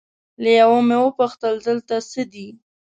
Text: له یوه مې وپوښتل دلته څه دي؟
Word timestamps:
له 0.41 0.49
یوه 0.59 0.79
مې 0.87 0.97
وپوښتل 1.01 1.55
دلته 1.67 1.95
څه 2.11 2.21
دي؟ 2.31 2.47